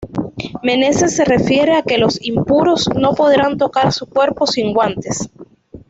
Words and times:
Menezes 0.63 1.15
se 1.15 1.23
refiere 1.23 1.75
a 1.75 1.83
que 1.83 1.99
los 1.99 2.19
"impuros" 2.25 2.87
no 2.95 3.13
podrán 3.13 3.59
tocar 3.59 3.91
su 3.93 4.07
cuerpo 4.07 4.47
"sin 4.47 4.73
guantes". 4.73 5.29